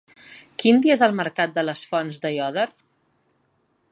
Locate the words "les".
1.67-1.85